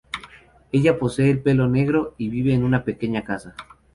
Ella 0.71 0.97
posee 0.97 1.35
pelo 1.35 1.67
negro 1.67 2.15
y 2.17 2.29
vive 2.29 2.55
en 2.55 2.63
una 2.63 2.83
pequeña 2.83 3.23
casa. 3.23 3.53